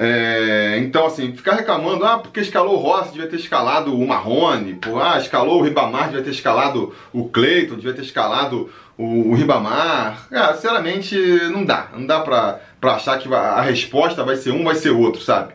É, 0.00 0.78
então, 0.78 1.06
assim, 1.06 1.34
ficar 1.34 1.54
reclamando, 1.54 2.04
ah, 2.04 2.18
porque 2.18 2.38
escalou 2.38 2.76
o 2.76 2.78
Rossi, 2.78 3.12
devia 3.12 3.26
ter 3.26 3.36
escalado 3.36 3.92
o 3.92 4.06
Marrone, 4.06 4.78
ah, 5.02 5.18
escalou 5.18 5.58
o 5.58 5.62
Ribamar, 5.62 6.06
devia 6.06 6.22
ter 6.22 6.30
escalado 6.30 6.94
o 7.12 7.28
Cleiton, 7.28 7.74
devia 7.74 7.92
ter 7.92 8.02
escalado 8.02 8.70
o, 8.96 9.30
o 9.30 9.34
Ribamar. 9.34 10.28
Cara, 10.30 10.54
sinceramente, 10.54 11.16
não 11.52 11.64
dá. 11.64 11.88
Não 11.92 12.06
dá 12.06 12.20
pra, 12.20 12.60
pra 12.80 12.94
achar 12.94 13.18
que 13.18 13.32
a 13.34 13.60
resposta 13.60 14.22
vai 14.22 14.36
ser 14.36 14.52
um, 14.52 14.62
vai 14.62 14.76
ser 14.76 14.90
outro, 14.90 15.20
sabe? 15.20 15.54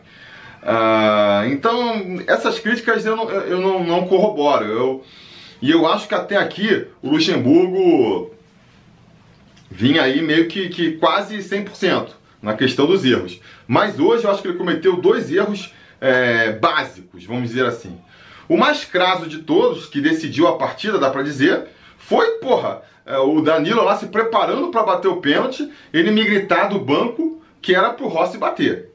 Ah, 0.62 1.44
então, 1.46 2.20
essas 2.26 2.58
críticas 2.58 3.04
eu 3.06 3.16
não, 3.16 3.30
eu 3.30 3.60
não, 3.60 3.82
não 3.82 4.06
corroboro. 4.06 4.64
Eu, 4.66 5.04
e 5.64 5.70
eu 5.70 5.86
acho 5.86 6.06
que 6.06 6.14
até 6.14 6.36
aqui 6.36 6.88
o 7.00 7.08
Luxemburgo 7.08 8.34
vinha 9.70 10.02
aí 10.02 10.20
meio 10.20 10.46
que, 10.46 10.68
que 10.68 10.92
quase 10.98 11.38
100% 11.38 12.08
na 12.42 12.52
questão 12.52 12.84
dos 12.84 13.02
erros. 13.02 13.40
Mas 13.66 13.98
hoje 13.98 14.24
eu 14.24 14.30
acho 14.30 14.42
que 14.42 14.48
ele 14.48 14.58
cometeu 14.58 14.98
dois 14.98 15.32
erros 15.32 15.72
é, 16.02 16.52
básicos, 16.52 17.24
vamos 17.24 17.48
dizer 17.48 17.64
assim. 17.64 17.98
O 18.46 18.58
mais 18.58 18.84
craso 18.84 19.26
de 19.26 19.38
todos, 19.38 19.86
que 19.86 20.02
decidiu 20.02 20.46
a 20.48 20.58
partida, 20.58 20.98
dá 20.98 21.08
pra 21.08 21.22
dizer, 21.22 21.68
foi, 21.96 22.32
porra, 22.32 22.82
é, 23.06 23.16
o 23.16 23.40
Danilo 23.40 23.82
lá 23.82 23.96
se 23.96 24.08
preparando 24.08 24.68
para 24.68 24.82
bater 24.82 25.08
o 25.08 25.16
pênalti, 25.16 25.72
ele 25.94 26.10
me 26.10 26.24
gritar 26.24 26.68
do 26.68 26.78
banco 26.78 27.42
que 27.62 27.74
era 27.74 27.88
pro 27.88 28.06
Rossi 28.06 28.36
bater. 28.36 28.90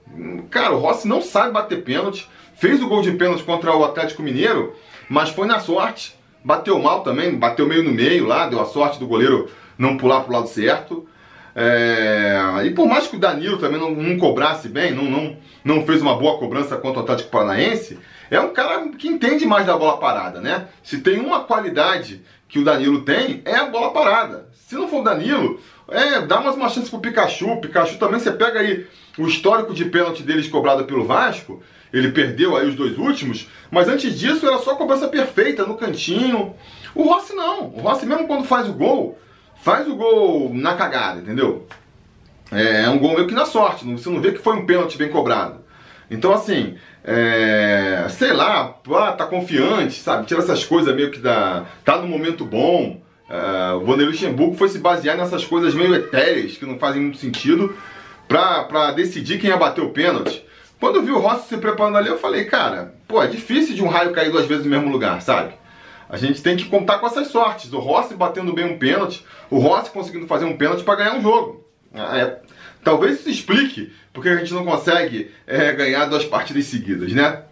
Cara, 0.51 0.75
o 0.75 0.79
Rossi 0.79 1.07
não 1.07 1.19
sabe 1.19 1.51
bater 1.51 1.83
pênalti, 1.83 2.29
fez 2.53 2.79
o 2.79 2.87
gol 2.87 3.01
de 3.01 3.13
pênalti 3.13 3.41
contra 3.41 3.75
o 3.75 3.83
Atlético 3.83 4.21
Mineiro, 4.21 4.75
mas 5.09 5.31
foi 5.31 5.47
na 5.47 5.59
sorte, 5.59 6.18
bateu 6.43 6.79
mal 6.79 7.01
também, 7.01 7.35
bateu 7.35 7.67
meio 7.67 7.83
no 7.83 7.91
meio 7.91 8.25
lá, 8.25 8.47
deu 8.47 8.61
a 8.61 8.65
sorte 8.65 8.99
do 8.99 9.07
goleiro 9.07 9.49
não 9.77 9.97
pular 9.97 10.21
pro 10.21 10.33
lado 10.33 10.47
certo. 10.47 11.07
É, 11.55 12.61
e 12.65 12.71
por 12.71 12.87
mais 12.87 13.07
que 13.07 13.15
o 13.15 13.19
Danilo 13.19 13.57
também 13.57 13.79
não, 13.79 13.91
não 13.91 14.17
cobrasse 14.17 14.69
bem, 14.69 14.93
não, 14.93 15.05
não, 15.05 15.37
não 15.63 15.85
fez 15.85 16.01
uma 16.01 16.15
boa 16.15 16.37
cobrança 16.37 16.77
contra 16.77 16.99
o 16.99 17.03
Atlético 17.03 17.31
Paranaense, 17.31 17.99
é 18.29 18.39
um 18.39 18.53
cara 18.53 18.87
que 18.89 19.07
entende 19.07 19.45
mais 19.45 19.65
da 19.65 19.75
bola 19.75 19.97
parada, 19.97 20.39
né? 20.39 20.67
Se 20.83 20.99
tem 20.99 21.19
uma 21.19 21.41
qualidade 21.41 22.21
que 22.47 22.59
o 22.59 22.63
Danilo 22.63 23.01
tem, 23.01 23.41
é 23.45 23.55
a 23.55 23.65
bola 23.65 23.91
parada. 23.91 24.49
Se 24.53 24.75
não 24.75 24.87
for 24.87 25.01
o 25.01 25.03
Danilo, 25.03 25.59
é, 25.89 26.21
dá 26.21 26.39
mais 26.39 26.55
uma 26.55 26.69
chance 26.69 26.89
pro 26.89 26.99
Pikachu. 26.99 27.53
O 27.53 27.61
Pikachu 27.61 27.97
também, 27.97 28.19
você 28.19 28.31
pega 28.31 28.59
aí 28.59 28.85
o 29.17 29.27
histórico 29.27 29.73
de 29.73 29.85
pênalti 29.85 30.23
deles 30.23 30.47
cobrado 30.47 30.85
pelo 30.85 31.05
Vasco, 31.05 31.61
ele 31.91 32.11
perdeu 32.11 32.55
aí 32.55 32.67
os 32.67 32.75
dois 32.75 32.97
últimos, 32.97 33.47
mas 33.71 33.87
antes 33.87 34.17
disso 34.17 34.47
era 34.47 34.57
só 34.59 34.75
cobrança 34.75 35.07
perfeita 35.07 35.65
no 35.65 35.75
cantinho. 35.75 36.55
O 36.93 37.03
Rossi 37.03 37.33
não. 37.33 37.67
O 37.67 37.81
Rossi 37.81 38.05
mesmo 38.05 38.27
quando 38.27 38.43
faz 38.43 38.67
o 38.67 38.73
gol, 38.73 39.17
faz 39.61 39.87
o 39.87 39.95
gol 39.95 40.51
na 40.53 40.75
cagada, 40.75 41.19
entendeu? 41.19 41.67
É, 42.51 42.83
é 42.83 42.89
um 42.89 42.99
gol 42.99 43.13
meio 43.15 43.27
que 43.27 43.33
na 43.33 43.45
sorte, 43.45 43.85
você 43.85 44.09
não 44.09 44.21
vê 44.21 44.31
que 44.31 44.39
foi 44.39 44.55
um 44.55 44.65
pênalti 44.65 44.97
bem 44.97 45.09
cobrado. 45.09 45.59
Então, 46.09 46.33
assim, 46.33 46.75
é, 47.03 48.07
sei 48.09 48.33
lá, 48.33 48.75
ah, 48.91 49.11
tá 49.11 49.25
confiante, 49.25 50.01
sabe? 50.01 50.25
Tira 50.25 50.41
essas 50.41 50.65
coisas 50.65 50.93
meio 50.95 51.11
que 51.11 51.19
da. 51.19 51.65
tá 51.85 51.97
no 51.97 52.07
momento 52.07 52.45
bom. 52.45 53.01
É, 53.29 53.73
o 53.73 53.81
Vanderlei 53.81 54.07
Luxemburgo 54.07 54.55
foi 54.55 54.69
se 54.69 54.79
basear 54.79 55.15
nessas 55.15 55.45
coisas 55.45 55.75
meio 55.75 55.93
etéreas, 55.93 56.57
que 56.57 56.65
não 56.65 56.79
fazem 56.79 57.01
muito 57.01 57.17
sentido, 57.17 57.75
pra, 58.27 58.63
pra 58.63 58.91
decidir 58.91 59.39
quem 59.39 59.51
ia 59.51 59.57
bater 59.57 59.81
o 59.81 59.91
pênalti. 59.91 60.43
Quando 60.79 60.95
eu 60.95 61.03
vi 61.03 61.11
o 61.11 61.19
Rossi 61.19 61.49
se 61.49 61.57
preparando 61.57 61.97
ali, 61.97 62.07
eu 62.07 62.17
falei, 62.17 62.45
cara, 62.45 62.95
pô, 63.07 63.21
é 63.21 63.27
difícil 63.27 63.75
de 63.75 63.83
um 63.83 63.87
raio 63.87 64.13
cair 64.13 64.31
duas 64.31 64.45
vezes 64.45 64.63
no 64.63 64.69
mesmo 64.69 64.89
lugar, 64.89 65.21
sabe? 65.21 65.53
A 66.07 66.17
gente 66.17 66.41
tem 66.41 66.55
que 66.55 66.65
contar 66.65 66.99
com 66.99 67.05
essas 67.05 67.27
sortes. 67.27 67.71
O 67.73 67.79
Rossi 67.79 68.15
batendo 68.15 68.53
bem 68.53 68.65
um 68.65 68.77
pênalti, 68.79 69.25
o 69.49 69.59
Rossi 69.59 69.91
conseguindo 69.91 70.25
fazer 70.25 70.45
um 70.45 70.57
pênalti 70.57 70.83
para 70.83 70.95
ganhar 70.95 71.15
um 71.15 71.21
jogo. 71.21 71.65
É, 71.93 72.37
talvez 72.83 73.19
isso 73.19 73.29
explique 73.29 73.91
porque 74.13 74.29
a 74.29 74.37
gente 74.37 74.53
não 74.53 74.65
consegue 74.65 75.31
é, 75.45 75.71
ganhar 75.73 76.05
duas 76.05 76.25
partidas 76.25 76.65
seguidas, 76.65 77.11
né? 77.11 77.43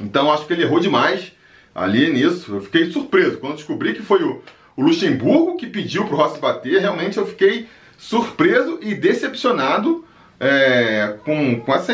Então 0.00 0.32
acho 0.32 0.46
que 0.46 0.52
ele 0.52 0.62
errou 0.62 0.80
demais 0.80 1.32
ali 1.74 2.10
nisso. 2.10 2.56
Eu 2.56 2.60
fiquei 2.62 2.90
surpreso. 2.90 3.38
Quando 3.38 3.56
descobri 3.56 3.94
que 3.94 4.02
foi 4.02 4.22
o, 4.24 4.42
o 4.76 4.82
Luxemburgo 4.82 5.56
que 5.56 5.66
pediu 5.66 6.06
pro 6.06 6.16
Rossi 6.16 6.40
bater, 6.40 6.80
realmente 6.80 7.18
eu 7.18 7.26
fiquei 7.26 7.68
surpreso 7.96 8.78
e 8.82 8.94
decepcionado 8.94 10.04
é, 10.40 11.16
com, 11.24 11.60
com 11.60 11.74
essa 11.74 11.92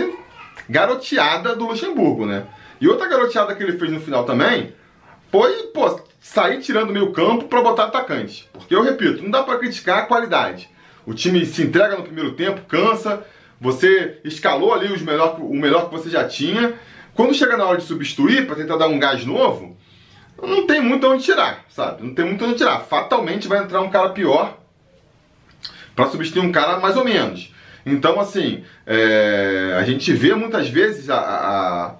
garoteada 0.70 1.54
do 1.54 1.66
Luxemburgo, 1.66 2.24
né? 2.24 2.46
E 2.80 2.88
outra 2.88 3.08
garoteada 3.08 3.54
que 3.54 3.62
ele 3.62 3.76
fez 3.78 3.90
no 3.90 4.00
final 4.00 4.24
também 4.24 4.72
foi, 5.30 5.64
pô, 5.74 6.00
sair 6.20 6.60
tirando 6.60 6.92
meio 6.92 7.12
campo 7.12 7.46
para 7.46 7.60
botar 7.60 7.84
atacante. 7.84 8.48
Porque 8.52 8.74
eu 8.74 8.82
repito, 8.82 9.22
não 9.22 9.30
dá 9.30 9.42
para 9.42 9.58
criticar 9.58 9.98
a 9.98 10.06
qualidade. 10.06 10.70
O 11.04 11.12
time 11.12 11.44
se 11.44 11.62
entrega 11.62 11.96
no 11.96 12.04
primeiro 12.04 12.32
tempo, 12.32 12.62
cansa, 12.68 13.24
você 13.60 14.18
escalou 14.24 14.72
ali 14.72 14.92
os 14.92 15.02
melhor, 15.02 15.36
o 15.40 15.54
melhor 15.54 15.88
que 15.88 15.94
você 15.94 16.08
já 16.08 16.26
tinha. 16.26 16.74
Quando 17.14 17.34
chega 17.34 17.56
na 17.56 17.64
hora 17.64 17.78
de 17.78 17.84
substituir 17.84 18.46
para 18.46 18.56
tentar 18.56 18.76
dar 18.76 18.88
um 18.88 18.98
gás 18.98 19.26
novo, 19.26 19.76
não 20.40 20.66
tem 20.66 20.80
muito 20.80 21.06
onde 21.06 21.24
tirar, 21.24 21.64
sabe? 21.68 22.02
Não 22.02 22.14
tem 22.14 22.24
muito 22.24 22.44
onde 22.44 22.54
tirar. 22.54 22.80
Fatalmente 22.80 23.48
vai 23.48 23.62
entrar 23.62 23.80
um 23.80 23.90
cara 23.90 24.10
pior 24.10 24.56
para 25.94 26.06
substituir 26.06 26.42
um 26.42 26.52
cara 26.52 26.78
mais 26.78 26.96
ou 26.96 27.04
menos. 27.04 27.52
Então, 27.84 28.20
assim, 28.20 28.62
é, 28.86 29.76
a 29.78 29.82
gente 29.84 30.12
vê 30.12 30.34
muitas 30.34 30.68
vezes 30.68 31.08
a, 31.08 31.18
a, 31.18 31.94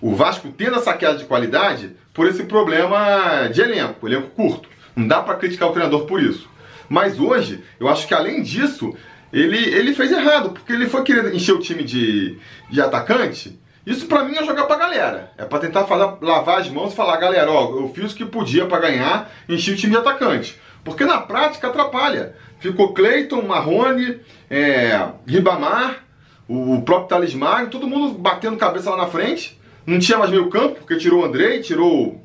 o 0.00 0.14
Vasco 0.14 0.48
tendo 0.56 0.76
essa 0.76 0.94
queda 0.94 1.18
de 1.18 1.24
qualidade 1.24 1.96
por 2.12 2.26
esse 2.26 2.44
problema 2.44 3.48
de 3.52 3.60
elenco, 3.60 4.06
elenco 4.06 4.28
curto. 4.30 4.68
Não 4.94 5.06
dá 5.06 5.20
para 5.20 5.36
criticar 5.36 5.68
o 5.68 5.72
treinador 5.72 6.06
por 6.06 6.22
isso. 6.22 6.48
Mas 6.88 7.18
hoje, 7.18 7.62
eu 7.78 7.88
acho 7.88 8.06
que 8.06 8.14
além 8.14 8.42
disso, 8.42 8.94
ele, 9.32 9.58
ele 9.58 9.94
fez 9.94 10.10
errado, 10.10 10.50
porque 10.50 10.72
ele 10.72 10.86
foi 10.86 11.02
querer 11.02 11.34
encher 11.34 11.52
o 11.52 11.58
time 11.58 11.82
de, 11.82 12.38
de 12.70 12.80
atacante. 12.80 13.58
Isso 13.86 14.06
para 14.06 14.24
mim 14.24 14.36
é 14.36 14.44
jogar 14.44 14.64
pra 14.64 14.76
galera. 14.76 15.30
É 15.38 15.44
para 15.44 15.60
tentar 15.60 15.84
falar, 15.84 16.18
lavar 16.20 16.60
as 16.60 16.68
mãos 16.68 16.92
e 16.92 16.96
falar, 16.96 17.16
galera, 17.18 17.50
ó, 17.50 17.70
eu 17.78 17.92
fiz 17.94 18.12
o 18.12 18.16
que 18.16 18.24
podia 18.24 18.66
para 18.66 18.80
ganhar, 18.80 19.30
enchi 19.48 19.70
o 19.70 19.76
time 19.76 19.92
de 19.92 19.98
atacante. 19.98 20.58
Porque 20.86 21.04
na 21.04 21.18
prática 21.18 21.66
atrapalha. 21.66 22.36
Ficou 22.60 22.94
Cleiton, 22.94 23.42
Marrone, 23.42 24.20
é, 24.48 25.08
Ribamar, 25.26 26.04
o 26.48 26.80
próprio 26.82 27.08
Talismar, 27.08 27.68
todo 27.68 27.88
mundo 27.88 28.16
batendo 28.16 28.56
cabeça 28.56 28.90
lá 28.90 28.96
na 28.96 29.06
frente. 29.08 29.60
Não 29.84 29.98
tinha 29.98 30.16
mais 30.16 30.30
meio 30.30 30.48
campo, 30.48 30.76
porque 30.76 30.96
tirou 30.96 31.22
o 31.22 31.24
Andrei, 31.24 31.60
tirou 31.60 32.22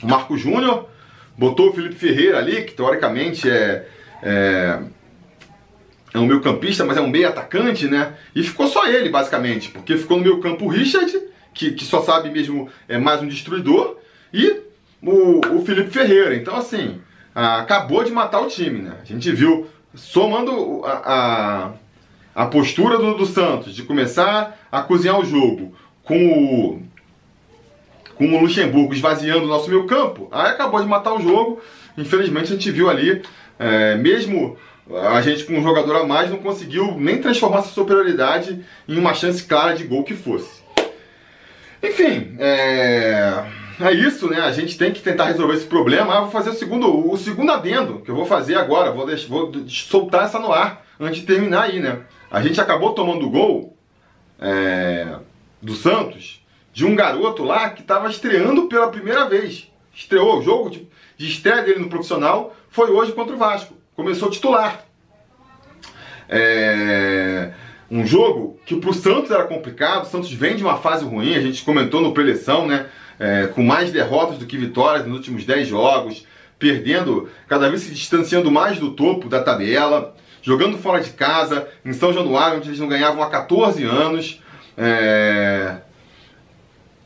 o 0.00 0.06
Marco 0.06 0.38
Júnior, 0.38 0.88
botou 1.36 1.70
o 1.70 1.72
Felipe 1.72 1.96
Ferreira 1.96 2.38
ali, 2.38 2.62
que 2.62 2.74
teoricamente 2.74 3.50
é, 3.50 3.88
é, 4.22 4.78
é 6.14 6.18
um 6.20 6.26
meio 6.26 6.40
campista, 6.40 6.84
mas 6.84 6.96
é 6.96 7.00
um 7.00 7.08
meio 7.08 7.28
atacante, 7.28 7.88
né? 7.88 8.14
E 8.36 8.42
ficou 8.44 8.68
só 8.68 8.86
ele, 8.86 9.08
basicamente, 9.08 9.68
porque 9.70 9.96
ficou 9.96 10.16
no 10.16 10.22
meio 10.22 10.38
campo 10.38 10.66
o 10.66 10.68
Richard, 10.68 11.12
que, 11.52 11.72
que 11.72 11.84
só 11.84 12.02
sabe 12.02 12.30
mesmo 12.30 12.68
é 12.88 12.98
mais 12.98 13.20
um 13.20 13.26
destruidor, 13.26 13.96
e 14.32 14.60
o, 15.02 15.40
o 15.56 15.64
Felipe 15.64 15.90
Ferreira. 15.90 16.36
Então, 16.36 16.54
assim, 16.54 17.00
acabou 17.34 18.04
de 18.04 18.12
matar 18.12 18.40
o 18.40 18.48
time, 18.48 18.82
né? 18.82 18.98
A 19.02 19.04
gente 19.04 19.30
viu, 19.32 19.66
somando 19.94 20.84
a, 20.84 21.72
a, 22.34 22.42
a 22.44 22.46
postura 22.46 22.98
do, 22.98 23.14
do 23.14 23.26
Santos 23.26 23.74
de 23.74 23.82
começar 23.82 24.58
a 24.70 24.82
cozinhar 24.82 25.18
o 25.18 25.24
jogo 25.24 25.74
com 26.04 26.16
o, 26.16 26.82
com 28.14 28.26
o 28.26 28.40
Luxemburgo 28.40 28.94
esvaziando 28.94 29.44
o 29.44 29.48
nosso 29.48 29.68
meio 29.68 29.86
campo, 29.86 30.28
aí 30.30 30.52
acabou 30.52 30.80
de 30.80 30.86
matar 30.86 31.14
o 31.14 31.20
jogo. 31.20 31.60
Infelizmente 31.96 32.52
a 32.52 32.56
gente 32.56 32.70
viu 32.70 32.88
ali, 32.90 33.22
é, 33.58 33.96
mesmo 33.96 34.56
a 35.12 35.20
gente 35.22 35.44
com 35.44 35.54
um 35.54 35.62
jogador 35.62 35.96
a 35.96 36.06
mais 36.06 36.30
não 36.30 36.38
conseguiu 36.38 36.94
nem 36.98 37.18
transformar 37.18 37.58
essa 37.58 37.68
superioridade 37.68 38.64
em 38.86 38.98
uma 38.98 39.14
chance 39.14 39.42
clara 39.42 39.74
de 39.74 39.84
gol 39.84 40.04
que 40.04 40.14
fosse. 40.14 40.62
Enfim, 41.82 42.36
é, 42.38 43.13
é 43.80 43.92
isso, 43.92 44.28
né? 44.28 44.40
A 44.40 44.52
gente 44.52 44.76
tem 44.78 44.92
que 44.92 45.00
tentar 45.00 45.26
resolver 45.26 45.54
esse 45.54 45.66
problema. 45.66 46.16
Ah, 46.16 46.20
vou 46.20 46.30
fazer 46.30 46.50
o 46.50 46.54
segundo, 46.54 47.10
o 47.10 47.16
segundo 47.16 47.52
adendo 47.52 48.00
que 48.00 48.10
eu 48.10 48.14
vou 48.14 48.26
fazer 48.26 48.56
agora. 48.56 48.90
Vou, 48.92 49.06
deixar, 49.06 49.28
vou 49.28 49.52
soltar 49.68 50.24
essa 50.24 50.38
no 50.38 50.52
ar 50.52 50.84
antes 50.98 51.20
de 51.20 51.26
terminar 51.26 51.62
aí, 51.62 51.80
né? 51.80 52.00
A 52.30 52.42
gente 52.42 52.60
acabou 52.60 52.92
tomando 52.92 53.30
gol. 53.30 53.76
É, 54.40 55.16
do 55.64 55.74
Santos, 55.74 56.44
de 56.72 56.84
um 56.84 56.94
garoto 56.94 57.42
lá 57.42 57.70
que 57.70 57.80
estava 57.80 58.08
estreando 58.08 58.68
pela 58.68 58.90
primeira 58.90 59.26
vez. 59.26 59.72
Estreou 59.94 60.38
o 60.38 60.42
jogo 60.42 60.68
de, 60.68 60.86
de 61.16 61.26
estreia 61.26 61.62
dele 61.62 61.80
no 61.80 61.88
profissional, 61.88 62.54
foi 62.68 62.90
hoje 62.90 63.12
contra 63.12 63.34
o 63.34 63.38
Vasco. 63.38 63.74
Começou 63.96 64.28
titular. 64.28 64.84
É, 66.28 67.52
um 67.90 68.06
jogo 68.06 68.58
que 68.66 68.76
para 68.76 68.90
o 68.90 68.94
Santos 68.94 69.30
era 69.30 69.44
complicado, 69.44 70.02
o 70.02 70.06
Santos 70.06 70.32
vem 70.32 70.56
de 70.56 70.62
uma 70.62 70.76
fase 70.76 71.04
ruim, 71.04 71.34
a 71.34 71.40
gente 71.40 71.64
comentou 71.64 72.00
no 72.00 72.12
preleção, 72.12 72.66
né? 72.66 72.86
É, 73.18 73.46
com 73.46 73.62
mais 73.62 73.92
derrotas 73.92 74.38
do 74.38 74.46
que 74.46 74.56
vitórias 74.56 75.06
nos 75.06 75.16
últimos 75.16 75.44
10 75.44 75.68
jogos, 75.68 76.26
perdendo, 76.58 77.28
cada 77.48 77.68
vez 77.68 77.82
se 77.82 77.92
distanciando 77.92 78.50
mais 78.50 78.78
do 78.78 78.92
topo 78.92 79.28
da 79.28 79.42
tabela, 79.42 80.14
jogando 80.42 80.78
fora 80.78 81.00
de 81.00 81.10
casa, 81.10 81.68
em 81.84 81.92
São 81.92 82.12
Januário, 82.12 82.58
onde 82.58 82.68
eles 82.68 82.78
não 82.78 82.88
ganhavam 82.88 83.22
há 83.22 83.30
14 83.30 83.82
anos. 83.84 84.40
É... 84.76 85.76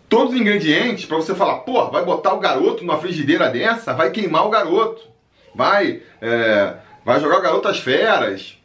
Todos 0.09 0.35
os 0.35 0.41
ingredientes 0.41 1.05
para 1.05 1.17
você 1.17 1.35
falar, 1.35 1.59
pô, 1.59 1.91
vai 1.91 2.05
botar 2.05 2.35
o 2.35 2.41
garoto 2.41 2.83
numa 2.85 2.99
frigideira 2.99 3.49
dessa, 3.51 3.93
vai 3.93 4.11
queimar 4.11 4.47
o 4.47 4.51
garoto, 4.51 5.03
vai, 5.55 6.03
é... 6.21 6.75
vai 7.05 7.21
jogar 7.21 7.39
o 7.39 7.43
garoto 7.43 7.69
às 7.69 7.79
feras. 7.79 8.57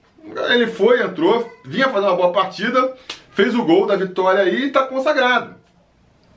Ele 0.49 0.67
foi, 0.67 1.03
entrou, 1.03 1.51
vinha 1.65 1.89
fazer 1.89 2.07
uma 2.07 2.15
boa 2.15 2.31
partida, 2.31 2.95
fez 3.31 3.53
o 3.53 3.63
gol 3.63 3.85
da 3.85 3.95
vitória 3.95 4.41
aí 4.41 4.63
e 4.63 4.67
está 4.67 4.83
consagrado. 4.87 5.62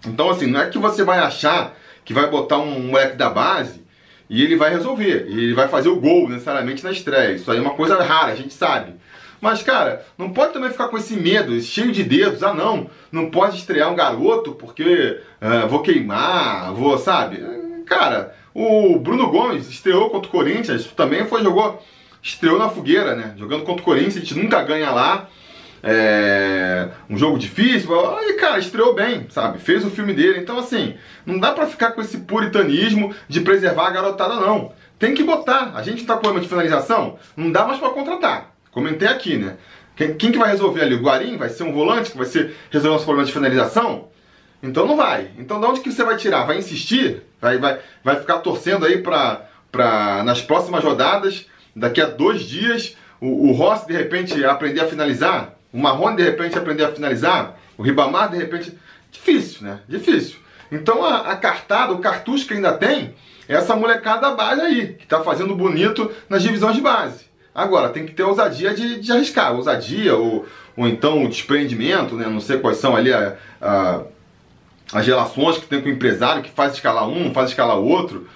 Então, 0.05 0.31
assim, 0.31 0.47
não 0.47 0.61
é 0.61 0.69
que 0.69 0.79
você 0.79 1.05
vai 1.05 1.19
achar 1.19 1.77
que 2.05 2.13
vai 2.13 2.29
botar 2.29 2.59
um 2.59 2.81
moleque 2.81 3.17
da 3.17 3.31
base 3.31 3.85
e 4.29 4.43
ele 4.43 4.57
vai 4.57 4.71
resolver, 4.71 5.27
e 5.29 5.45
ele 5.45 5.55
vai 5.55 5.69
fazer 5.69 5.89
o 5.89 6.01
gol 6.01 6.29
necessariamente 6.29 6.83
na 6.83 6.91
estreia. 6.91 7.33
Isso 7.35 7.51
aí 7.51 7.59
é 7.59 7.61
uma 7.61 7.75
coisa 7.75 8.03
rara, 8.03 8.33
a 8.33 8.37
gente 8.37 8.53
sabe. 8.53 8.95
Mas, 9.41 9.63
cara, 9.63 10.05
não 10.17 10.31
pode 10.31 10.53
também 10.53 10.71
ficar 10.71 10.89
com 10.89 10.97
esse 10.97 11.15
medo, 11.15 11.61
cheio 11.61 11.93
de 11.93 12.03
dedos. 12.03 12.43
Ah, 12.43 12.55
não, 12.55 12.91
não 13.13 13.31
pode 13.31 13.57
estrear 13.57 13.93
um 13.93 13.95
garoto 13.95 14.53
porque 14.53 15.21
uh, 15.41 15.69
vou 15.69 15.83
queimar, 15.83 16.73
vou, 16.73 16.99
sabe? 16.99 17.45
Cara, 17.87 18.35
o 18.55 18.99
Bruno 18.99 19.31
Gomes 19.31 19.69
estreou 19.69 20.11
contra 20.11 20.29
o 20.29 20.33
Corinthians, 20.33 20.87
também 20.87 21.27
foi, 21.27 21.43
jogou, 21.43 21.81
estreou 22.23 22.59
na 22.59 22.69
fogueira, 22.69 23.15
né? 23.15 23.35
Jogando 23.37 23.65
contra 23.65 23.83
o 23.83 23.85
Corinthians, 23.85 24.17
a 24.17 24.21
gente 24.21 24.35
nunca 24.35 24.63
ganha 24.63 24.91
lá. 24.91 25.29
É, 25.83 26.89
um 27.09 27.17
jogo 27.17 27.39
difícil, 27.39 27.91
e 28.29 28.33
cara, 28.35 28.59
estreou 28.59 28.95
bem, 28.95 29.27
sabe? 29.31 29.59
Fez 29.59 29.85
o 29.85 29.91
filme 29.91 30.13
dele. 30.13 30.41
Então, 30.41 30.59
assim, 30.59 30.97
não 31.25 31.39
dá 31.39 31.53
pra 31.53 31.67
ficar 31.67 31.93
com 31.93 32.01
esse 32.01 32.19
puritanismo 32.19 33.15
de 33.29 33.41
preservar 33.41 33.89
a 33.89 33.91
garotada, 33.91 34.37
não. 34.37 34.73
Tem 34.99 35.15
que 35.15 35.23
botar. 35.23 35.73
A 35.75 35.83
gente 35.83 36.05
tá 36.05 36.15
com 36.15 36.21
problema 36.23 36.43
de 36.43 36.49
finalização, 36.49 37.19
não 37.37 37.53
dá 37.53 37.67
mais 37.67 37.79
pra 37.79 37.91
contratar. 37.91 38.53
Comentei 38.71 39.09
aqui, 39.09 39.37
né? 39.37 39.57
Quem, 39.95 40.15
quem, 40.15 40.33
que 40.33 40.39
vai 40.39 40.51
resolver 40.51 40.83
ali? 40.83 40.95
O 40.95 41.03
Guarim? 41.03 41.37
Vai 41.37 41.49
ser 41.49 41.63
um 41.63 41.73
volante 41.73 42.11
que 42.11 42.19
vai 42.19 42.27
ser 42.27 42.55
resolver 42.71 42.97
os 42.97 43.05
problemas 43.05 43.29
de 43.29 43.35
finalização? 43.35 44.09
Então 44.63 44.87
não 44.87 44.97
vai. 44.97 45.31
Então 45.39 45.61
de 45.61 45.67
onde 45.67 45.81
que 45.81 45.91
você 45.91 46.05
vai 46.05 46.17
tirar? 46.17 46.45
Vai 46.45 46.59
insistir? 46.59 47.23
Vai, 47.41 47.59
vai, 47.59 47.79
vai 48.05 48.17
ficar 48.17 48.39
torcendo 48.39 48.85
aí 48.85 48.99
pra, 48.99 49.47
pra 49.71 50.23
nas 50.25 50.43
próximas 50.43 50.83
rodadas, 50.83 51.47
daqui 51.75 52.01
a 52.01 52.07
dois 52.07 52.43
dias, 52.43 52.97
o, 53.21 53.49
o 53.49 53.53
Rossi 53.53 53.87
de 53.87 53.93
repente 53.93 54.45
aprender 54.45 54.81
a 54.81 54.89
finalizar, 54.89 55.56
o 55.77 55.79
Marrone 55.79 56.17
de 56.17 56.23
repente 56.23 56.57
aprender 56.57 56.85
a 56.85 56.93
finalizar, 56.93 57.59
o 57.77 57.83
Ribamar 57.83 58.31
de 58.31 58.39
repente. 58.39 58.73
Difícil, 59.13 59.67
né? 59.67 59.81
Difícil. 59.87 60.39
Então 60.73 61.05
a, 61.05 61.33
a 61.33 61.37
cartada, 61.37 61.93
o 61.93 61.99
cartucho 61.99 62.47
que 62.47 62.55
ainda 62.55 62.73
tem, 62.73 63.15
é 63.47 63.55
essa 63.55 63.77
molecada 63.77 64.23
da 64.23 64.31
base 64.35 64.63
aí, 64.63 64.95
que 64.95 65.07
tá 65.07 65.23
fazendo 65.23 65.55
bonito 65.55 66.11
nas 66.31 66.43
divisões 66.43 66.75
de 66.75 66.81
base. 66.81 67.27
Agora, 67.55 67.91
tem 67.91 68.07
que 68.07 68.15
ter 68.15 68.23
ousadia 68.23 68.75
de, 68.75 69.01
de 69.01 69.13
arriscar, 69.13 69.55
ousadia 69.55 70.17
ou, 70.17 70.47
ou 70.77 70.89
então 70.89 71.25
o 71.25 71.29
desprendimento, 71.29 72.15
né? 72.15 72.27
Não 72.27 72.41
sei 72.41 72.59
quais 72.59 72.79
são 72.79 72.97
ali 72.97 73.13
a, 73.13 73.37
a, 73.61 74.01
as 74.95 75.07
relações 75.07 75.59
que 75.59 75.67
tem 75.67 75.83
com 75.83 75.89
o 75.91 75.93
empresário 75.93 76.43
que 76.43 76.51
faz 76.51 76.73
escalar 76.73 77.07
um, 77.07 77.35
faz 77.35 77.51
escalar 77.51 77.77
outro. 77.77 78.27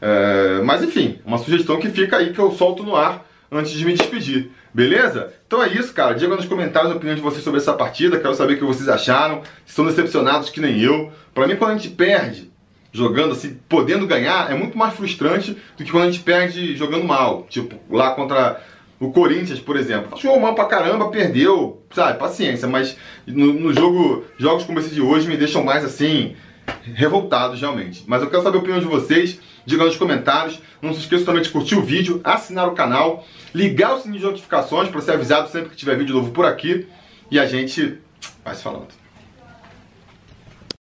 É, 0.00 0.62
mas 0.64 0.82
enfim, 0.82 1.20
uma 1.26 1.36
sugestão 1.36 1.78
que 1.78 1.90
fica 1.90 2.16
aí 2.16 2.32
que 2.32 2.38
eu 2.38 2.52
solto 2.52 2.82
no 2.82 2.96
ar 2.96 3.22
antes 3.52 3.72
de 3.72 3.84
me 3.84 3.92
despedir. 3.92 4.50
Beleza? 4.76 5.32
Então 5.46 5.62
é 5.62 5.68
isso, 5.68 5.90
cara. 5.94 6.12
Diga 6.12 6.36
nos 6.36 6.44
comentários 6.44 6.92
a 6.92 6.96
opinião 6.96 7.16
de 7.16 7.22
vocês 7.22 7.42
sobre 7.42 7.58
essa 7.58 7.72
partida. 7.72 8.20
Quero 8.20 8.34
saber 8.34 8.52
o 8.52 8.58
que 8.58 8.64
vocês 8.64 8.90
acharam. 8.90 9.40
Se 9.64 9.70
estão 9.70 9.86
decepcionados 9.86 10.50
que 10.50 10.60
nem 10.60 10.78
eu. 10.82 11.10
Para 11.32 11.46
mim, 11.46 11.56
quando 11.56 11.70
a 11.70 11.76
gente 11.78 11.88
perde 11.88 12.52
jogando 12.92 13.32
assim, 13.32 13.58
podendo 13.70 14.06
ganhar, 14.06 14.50
é 14.50 14.54
muito 14.54 14.76
mais 14.76 14.92
frustrante 14.92 15.56
do 15.78 15.82
que 15.82 15.90
quando 15.90 16.02
a 16.02 16.10
gente 16.10 16.22
perde 16.22 16.76
jogando 16.76 17.04
mal. 17.04 17.46
Tipo, 17.48 17.80
lá 17.90 18.10
contra 18.10 18.60
o 19.00 19.10
Corinthians, 19.10 19.58
por 19.58 19.78
exemplo. 19.78 20.18
Jogou 20.20 20.40
mal 20.40 20.54
pra 20.54 20.66
caramba, 20.66 21.08
perdeu, 21.08 21.82
sabe? 21.90 22.18
Paciência, 22.18 22.68
mas 22.68 22.98
no, 23.26 23.54
no 23.54 23.72
jogo, 23.72 24.26
jogos 24.36 24.64
como 24.64 24.78
esse 24.78 24.94
de 24.94 25.00
hoje 25.00 25.26
me 25.26 25.38
deixam 25.38 25.64
mais 25.64 25.86
assim, 25.86 26.36
revoltados 26.84 27.58
realmente. 27.58 28.04
Mas 28.06 28.20
eu 28.20 28.28
quero 28.28 28.42
saber 28.42 28.58
a 28.58 28.60
opinião 28.60 28.80
de 28.80 28.84
vocês, 28.84 29.40
diga 29.66 29.84
nos 29.84 29.96
comentários. 29.96 30.58
Não 30.80 30.94
se 30.94 31.00
esqueça 31.00 31.24
também 31.24 31.42
de 31.42 31.50
curtir 31.50 31.74
o 31.74 31.82
vídeo, 31.82 32.20
assinar 32.24 32.68
o 32.68 32.74
canal, 32.74 33.26
ligar 33.54 33.94
o 33.94 34.00
sininho 34.00 34.20
de 34.20 34.26
notificações 34.26 34.88
para 34.88 35.00
ser 35.00 35.12
avisado 35.12 35.50
sempre 35.50 35.70
que 35.70 35.76
tiver 35.76 35.98
vídeo 35.98 36.14
novo 36.14 36.30
por 36.30 36.46
aqui. 36.46 36.86
E 37.30 37.38
a 37.38 37.46
gente 37.46 37.98
vai 38.44 38.54
se 38.54 38.62
falando. 38.62 39.05